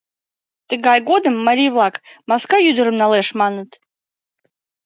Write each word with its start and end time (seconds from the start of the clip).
—Тыгай 0.69 0.99
годым 1.09 1.35
марий-влак 1.45 1.95
“Маска 2.29 2.57
ӱдырым 2.69 2.95
налеш!” 3.01 3.27
маныт. 3.39 3.71